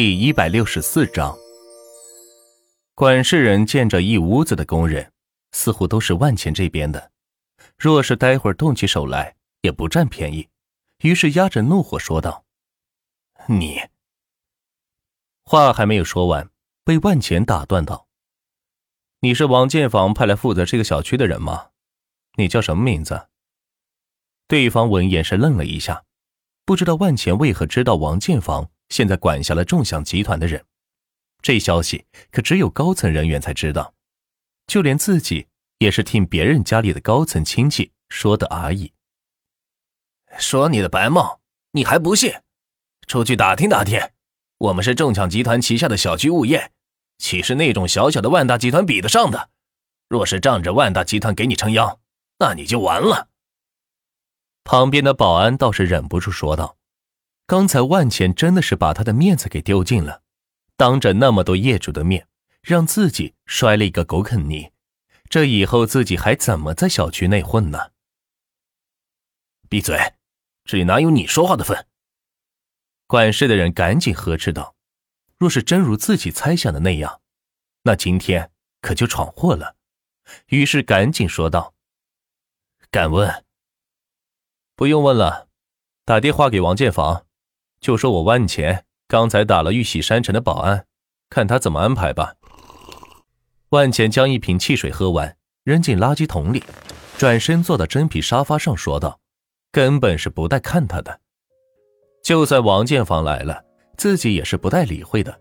[0.00, 1.36] 第一百六十四章，
[2.94, 5.12] 管事人见着一屋子的工人，
[5.50, 7.10] 似乎都是万钱这边的。
[7.76, 10.48] 若是待会儿动起手来，也不占便宜。
[10.98, 12.44] 于是压着怒火说道
[13.50, 13.80] ：“你……”
[15.42, 16.48] 话还没有说完，
[16.84, 18.06] 被万钱打断道
[19.22, 21.70] ：“你是王建房派来负责这个小区的人吗？
[22.36, 23.26] 你叫什么名字？”
[24.46, 26.04] 对方闻言是愣了一下，
[26.64, 28.70] 不知道万钱为何知道王建房。
[28.88, 30.64] 现在管辖了众享集团的人，
[31.42, 33.94] 这消息可只有高层人员才知道，
[34.66, 35.46] 就连自己
[35.78, 38.92] 也是听别人家里的高层亲戚说的而已。
[40.38, 41.40] 说你的白帽，
[41.72, 42.32] 你还不信？
[43.06, 44.00] 出去打听打听，
[44.58, 46.72] 我们是众享集团旗下的小区物业，
[47.18, 49.50] 岂是那种小小的万达集团比得上的？
[50.08, 52.00] 若是仗着万达集团给你撑腰，
[52.38, 53.28] 那你就完了。
[54.64, 56.77] 旁边的保安倒是忍不住说道。
[57.48, 60.22] 刚才万钱真的是把他的面子给丢尽了，
[60.76, 62.28] 当着那么多业主的面，
[62.60, 64.70] 让自己摔了一个狗啃泥，
[65.30, 67.92] 这以后自己还怎么在小区内混呢？
[69.66, 69.96] 闭嘴，
[70.64, 71.86] 这里哪有你说话的份？
[73.06, 74.76] 管事的人赶紧呵斥道
[75.40, 77.22] ：“若是真如自己猜想的那样，
[77.84, 79.74] 那今天可就闯祸了。”
[80.48, 81.72] 于是赶紧说道
[82.92, 83.46] ：“敢问？
[84.76, 85.48] 不用问了，
[86.04, 87.24] 打电话给王建房。”
[87.80, 90.86] 就说我万钱刚才打了玉玺山城的保安，
[91.30, 92.34] 看他怎么安排吧。
[93.70, 96.62] 万钱将一瓶汽水喝完，扔进垃圾桶里，
[97.16, 99.20] 转身坐到真皮沙发上，说道
[99.70, 101.20] ：“根本是不带看他的。
[102.22, 103.62] 就算王建房来了，
[103.96, 105.38] 自己也是不带理会的。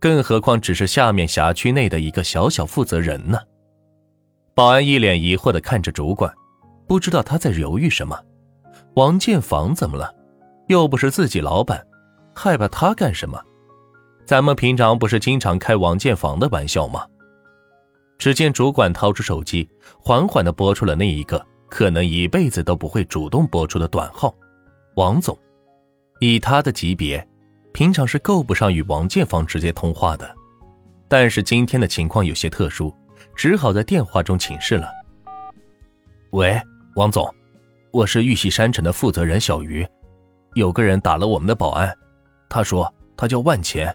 [0.00, 3.38] 更何况只是下面辖区内的一个小小负责人呢？”
[4.54, 6.32] 保安一脸疑惑的看着主管，
[6.86, 8.20] 不知道他在犹豫什么。
[8.94, 10.12] 王建房怎么了？
[10.68, 11.84] 又不是自己老板，
[12.34, 13.42] 害怕他干什么？
[14.24, 17.04] 咱们平常不是经常开王建房的玩笑吗？
[18.18, 24.34] 只见主管掏出手机，缓缓的拨出了那一个可能一辈子都不会主动拨出的短号。
[24.96, 25.38] 王总，
[26.20, 27.26] 以他的级别，
[27.72, 30.28] 平常是够不上与王建房直接通话的。
[31.08, 32.94] 但是今天的情况有些特殊，
[33.34, 34.90] 只好在电话中请示了。
[36.32, 36.60] 喂，
[36.96, 37.26] 王总，
[37.90, 39.88] 我是玉溪山城的负责人小鱼。
[40.54, 41.96] 有个人打了我们的保安，
[42.48, 43.94] 他说他叫万钱，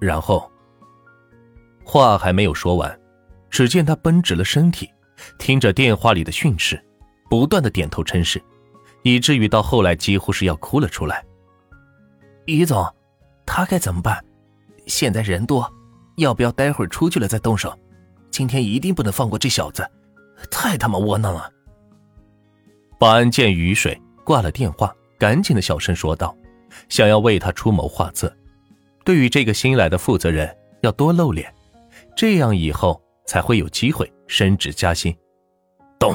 [0.00, 0.50] 然后
[1.84, 3.00] 话还没有说完，
[3.50, 4.88] 只见他绷直了身体，
[5.38, 6.82] 听着电话里的训斥，
[7.28, 8.42] 不断的点头称是，
[9.02, 11.24] 以至于到后来几乎是要哭了出来。
[12.46, 12.84] 于总，
[13.44, 14.24] 他该怎么办？
[14.86, 15.70] 现在人多，
[16.16, 17.76] 要不要待会儿出去了再动手？
[18.30, 19.86] 今天一定不能放过这小子，
[20.50, 21.50] 太他妈窝囊了。
[22.98, 24.94] 保安见雨水挂了电话。
[25.22, 26.36] 赶紧的小声说道
[26.90, 28.36] ：“想要为他出谋划策，
[29.04, 31.54] 对于这个新来的负责人要多露脸，
[32.16, 35.16] 这样以后才会有机会升职加薪。”
[35.96, 36.12] 咚！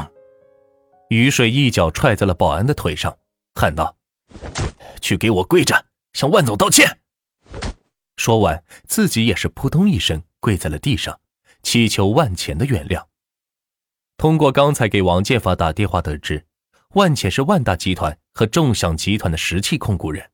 [1.08, 3.18] 雨水一脚踹在了保安的腿上，
[3.56, 3.96] 喊道
[5.00, 7.00] ：“去给我跪着，向万总道歉！”
[8.18, 11.18] 说完，自己也是扑通一声跪在了地上，
[11.64, 13.06] 祈求万钱的原谅。
[14.18, 16.47] 通过刚才给王建发打电话得知。
[16.98, 20.28] 万钱是万达集团和众享集团的实际控股人，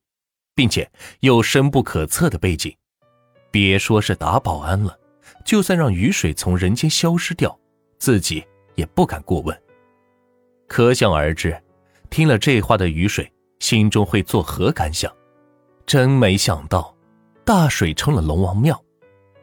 [0.54, 2.74] 并且有深不可测的背景。
[3.50, 4.98] 别说是打保安了，
[5.44, 7.54] 就算让雨水从人间消失掉，
[7.98, 8.42] 自己
[8.76, 9.54] 也不敢过问。
[10.66, 11.54] 可想而知，
[12.08, 15.14] 听了这话的雨水心中会作何感想？
[15.84, 16.96] 真没想到，
[17.44, 18.82] 大水冲了龙王庙，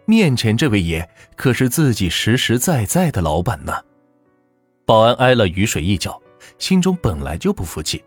[0.06, 3.74] 面前这位爷可是自己实实在在的老板呢。
[4.88, 6.20] 保安挨了雨水一脚。
[6.62, 8.04] 心中本来就不服气，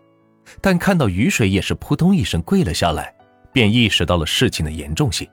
[0.61, 3.13] 但看到雨水也是扑通一声跪了下来，
[3.51, 5.27] 便意识到了事情的严重性，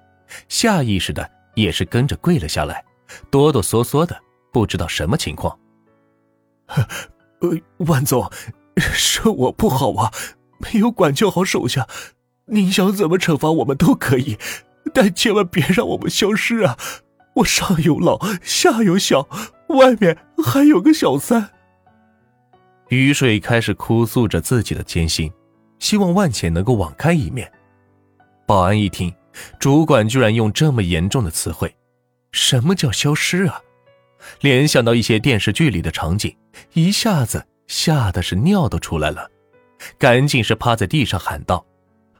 [0.49, 2.85] 下意识的也是跟着跪了下来，
[3.31, 4.21] 哆哆嗦嗦的
[4.53, 5.57] 不知道什么情况。
[6.67, 6.87] 呃，
[7.87, 8.29] 万总，
[8.77, 10.11] 是我不好啊，
[10.59, 11.87] 没有管教好手下，
[12.47, 14.37] 您想怎么惩罚我们都可以，
[14.93, 16.77] 但千万别让我们消失啊！
[17.37, 19.29] 我上有老，下有小，
[19.69, 21.51] 外面还有个小三。
[22.97, 25.33] 雨水开始哭诉着自己的艰辛，
[25.79, 27.51] 希望万钱能够网开一面。
[28.47, 29.11] 保安一听，
[29.59, 31.75] 主管居然用这么严重的词汇，
[32.33, 33.59] 什么叫消失啊？
[34.43, 36.37] 联想到一些电视剧里的场景，
[36.75, 39.31] 一下子吓得是尿都出来了，
[39.97, 41.65] 赶紧是趴在地上喊道：“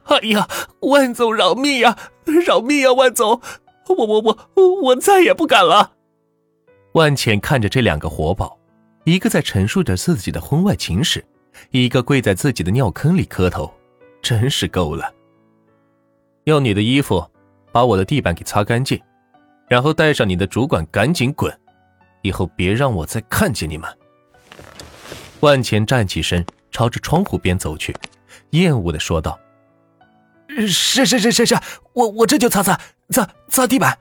[0.05, 0.47] 哎呀，
[0.81, 1.95] 万总饶命呀，
[2.47, 3.39] 饶命呀，万总，
[3.89, 4.21] 我我
[4.55, 5.91] 我我再也不敢了。”
[6.93, 8.57] 万浅看着这两个活宝。
[9.05, 11.23] 一个在陈述着自己的婚外情史，
[11.71, 13.71] 一个跪在自己的尿坑里磕头，
[14.21, 15.13] 真是够了。
[16.45, 17.25] 要你的衣服，
[17.71, 18.99] 把我的地板给擦干净，
[19.67, 21.53] 然后带上你的主管赶紧滚，
[22.21, 23.89] 以后别让我再看见你们。
[25.41, 27.93] 万钱站起身，朝着窗户边走去，
[28.51, 29.37] 厌恶的说道
[30.47, 31.57] ：“是是是是是，
[31.91, 32.79] 我我这就擦擦
[33.09, 33.97] 擦擦地板。”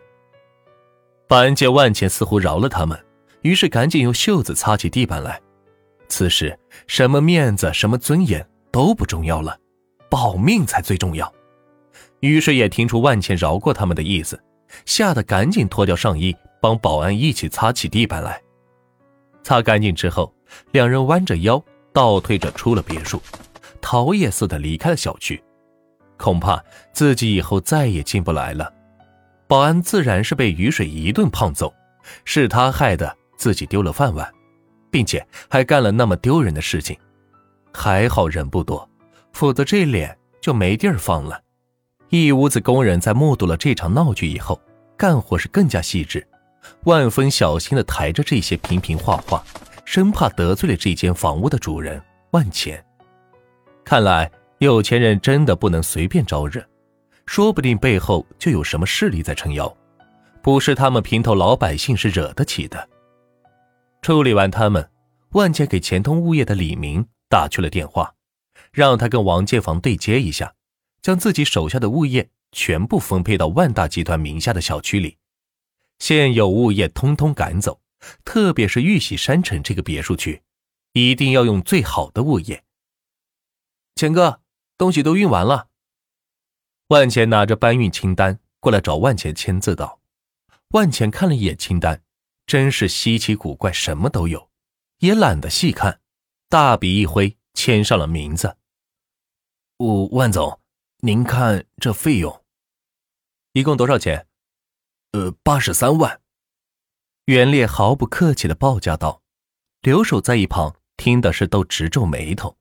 [1.27, 2.97] 保安见万钱似乎饶了他们，
[3.43, 5.41] 于是赶紧用袖子擦起地板来。
[6.09, 9.59] 此时，什么面子、什么尊严都不重要了，
[10.11, 11.33] 保命才最重要。
[12.21, 14.41] 于是也听出万茜饶过他们的意思，
[14.85, 18.41] 吓得赶紧脱掉上衣，帮保安一起擦起地板来。
[19.43, 20.33] 擦干净之后，
[20.71, 21.63] 两人弯着腰，
[21.93, 23.21] 倒退着出了别墅，
[23.81, 25.43] 逃也似的离开了小区。
[26.17, 26.63] 恐怕
[26.93, 28.73] 自己以后再也进不来了。
[29.49, 31.75] 保安自然是被雨水一顿胖揍，
[32.25, 34.33] 是他害的自己丢了饭碗。
[34.93, 36.95] 并且还干了那么丢人的事情，
[37.73, 38.87] 还好人不多，
[39.33, 41.41] 否则这脸就没地儿放了。
[42.11, 44.61] 一屋子工人在目睹了这场闹剧以后，
[44.95, 46.29] 干活是更加细致，
[46.85, 49.43] 万分小心的抬着这些瓶瓶画画，
[49.87, 51.99] 生怕得罪了这间房屋的主人
[52.33, 52.85] 万钱。
[53.83, 56.63] 看来有钱人真的不能随便招惹，
[57.25, 59.75] 说不定背后就有什么势力在撑腰，
[60.43, 62.91] 不是他们平头老百姓是惹得起的。
[64.03, 64.91] 处理完他们，
[65.31, 68.17] 万茜给钱通物业的李明打去了电话，
[68.73, 70.57] 让他跟王建房对接一下，
[71.01, 75.19] 将自己手下的物业全部分配到万大集团名下的小区里，
[76.01, 77.81] 现有物业通通赶走，
[78.25, 80.43] 特别是玉玺山城这个别墅区，
[80.95, 82.65] 一定要用最好的物业。
[83.95, 84.41] 钱哥，
[84.77, 85.69] 东西都运完了。
[86.89, 90.01] 万钱拿着搬运清单过来找万钱签字道，
[90.71, 92.03] 万钱看了一眼清单。
[92.47, 94.51] 真是稀奇古怪，什么都有，
[94.99, 96.01] 也懒得细看，
[96.49, 98.57] 大笔一挥，签上了名字。
[99.79, 100.61] 五万总，
[100.99, 102.45] 您看这费用，
[103.53, 104.27] 一共多少钱？
[105.13, 106.21] 呃，八十三万。
[107.27, 109.23] 袁烈毫不客气的报价道。
[109.81, 112.57] 留守在一旁听的是都直皱眉头。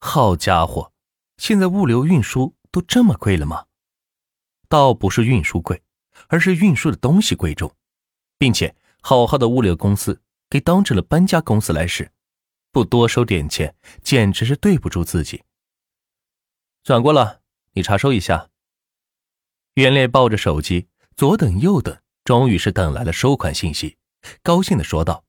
[0.00, 0.92] 好家伙，
[1.38, 3.66] 现在物流运输都这么贵了吗？
[4.68, 5.82] 倒不是运输贵，
[6.26, 7.74] 而是运输的东西贵重，
[8.36, 8.74] 并且。
[9.00, 12.10] 好好的物流公司给当成了搬家公司来使，
[12.72, 15.44] 不多收点钱，简直是对不住自己。
[16.82, 17.40] 转过了，
[17.72, 18.50] 你查收一下。
[19.74, 23.96] 袁烈抱着手机，左等右等，终于是等来了收款信息，
[24.42, 25.24] 高兴的说道：“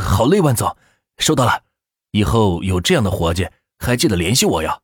[0.00, 0.76] 好嘞，万总，
[1.18, 1.64] 收到了。
[2.12, 3.48] 以后有这样的活计，
[3.78, 4.80] 还记得联系我呀。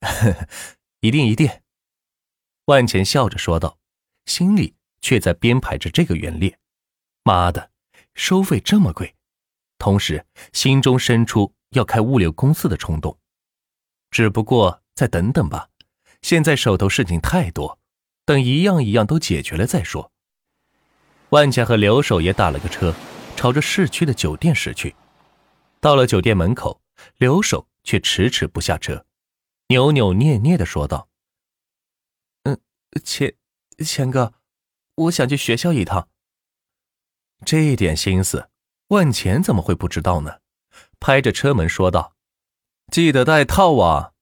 [1.00, 1.50] ”“一定一定。”
[2.66, 3.78] 万钱笑着说道，
[4.26, 6.58] 心里却在编排着这个袁烈。
[7.26, 7.72] 妈的，
[8.14, 9.16] 收费这么贵，
[9.78, 13.18] 同时心中生出要开物流公司的冲动。
[14.12, 15.68] 只不过再等等吧，
[16.22, 17.80] 现在手头事情太多，
[18.24, 20.12] 等一样一样都解决了再说。
[21.30, 22.94] 万家和刘守也打了个车，
[23.34, 24.94] 朝着市区的酒店驶去。
[25.80, 26.80] 到了酒店门口，
[27.16, 29.04] 刘守却迟迟不下车，
[29.66, 31.08] 扭扭捏捏的说道
[32.44, 32.60] ：“嗯，
[33.02, 33.34] 钱，
[33.84, 34.34] 钱哥，
[34.94, 36.08] 我想去学校一趟。”
[37.44, 38.48] 这一点心思，
[38.88, 40.40] 万钱怎么会不知道呢？
[40.98, 42.14] 拍着车门说道
[42.90, 44.12] ：“记得带套啊！”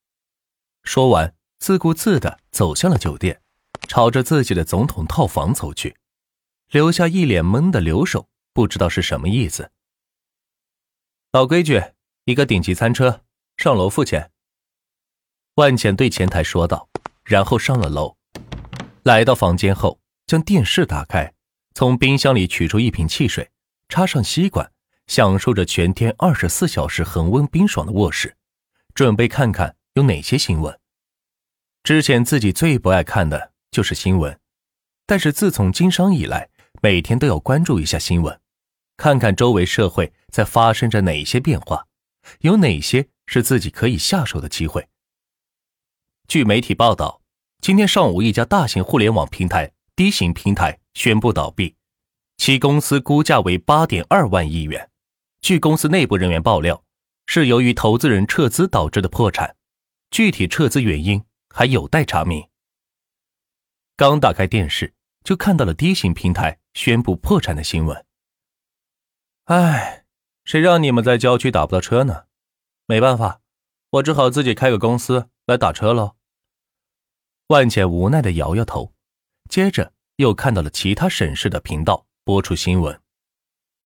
[0.82, 3.40] 说完，自顾自的走向了酒店，
[3.88, 5.96] 朝着自己的总统套房走去，
[6.68, 9.70] 留下一脸懵的留守，不知道是什么意思。
[11.32, 11.82] 老规矩，
[12.24, 13.22] 一个顶级餐车，
[13.56, 14.30] 上楼付钱。
[15.56, 16.88] 万钱对前台说道，
[17.24, 18.16] 然后上了楼。
[19.02, 21.33] 来到房间后，将电视打开。
[21.74, 23.50] 从冰箱里取出一瓶汽水，
[23.88, 24.70] 插上吸管，
[25.08, 28.36] 享受着全天二十四小时恒温冰爽的卧室，
[28.94, 30.78] 准备看看有哪些新闻。
[31.82, 34.38] 之前自己最不爱看的就是新闻，
[35.04, 36.48] 但是自从经商以来，
[36.80, 38.40] 每天都要关注一下新闻，
[38.96, 41.88] 看看周围社会在发生着哪些变化，
[42.42, 44.86] 有哪些是自己可以下手的机会。
[46.28, 47.20] 据媒体报道，
[47.60, 50.78] 今天上午一家大型互联网平台低型平台。
[50.94, 51.76] 宣布倒闭，
[52.36, 54.90] 其公司估价为八点二万亿元。
[55.40, 56.82] 据公司内部人员爆料，
[57.26, 59.56] 是由于投资人撤资导致的破产，
[60.10, 62.48] 具体撤资原因还有待查明。
[63.96, 68.04] 刚打开电视，就看到了低型平台宣布破产的新闻。
[69.44, 70.04] 唉，
[70.44, 72.24] 谁让你们在郊区打不到车呢？
[72.86, 73.40] 没办法，
[73.90, 76.16] 我只好自己开个公司来打车喽。
[77.48, 78.94] 万茜无奈的摇摇头，
[79.50, 79.92] 接着。
[80.16, 83.03] 又看到了其他省市的频道播出新闻。